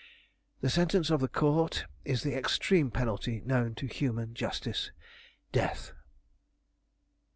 [0.61, 4.89] The sentence of the Court is the extreme penalty known to human justice
[5.51, 5.93] Death!"